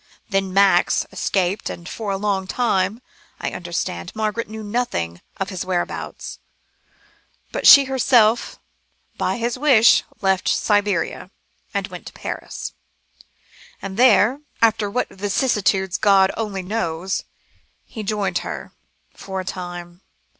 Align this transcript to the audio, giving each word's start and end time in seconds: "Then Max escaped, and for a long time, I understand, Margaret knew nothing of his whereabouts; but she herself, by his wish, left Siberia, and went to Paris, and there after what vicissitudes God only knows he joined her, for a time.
"Then 0.31 0.51
Max 0.51 1.05
escaped, 1.11 1.69
and 1.69 1.87
for 1.87 2.11
a 2.11 2.17
long 2.17 2.47
time, 2.47 3.03
I 3.39 3.51
understand, 3.51 4.11
Margaret 4.15 4.49
knew 4.49 4.63
nothing 4.63 5.21
of 5.37 5.49
his 5.49 5.63
whereabouts; 5.63 6.39
but 7.51 7.67
she 7.67 7.83
herself, 7.85 8.57
by 9.19 9.37
his 9.37 9.59
wish, 9.59 10.01
left 10.19 10.47
Siberia, 10.47 11.29
and 11.71 11.85
went 11.89 12.07
to 12.07 12.13
Paris, 12.13 12.73
and 13.79 13.95
there 13.95 14.39
after 14.59 14.89
what 14.89 15.07
vicissitudes 15.09 15.99
God 15.99 16.31
only 16.35 16.63
knows 16.63 17.23
he 17.85 18.01
joined 18.01 18.39
her, 18.39 18.73
for 19.13 19.39
a 19.39 19.45
time. 19.45 20.01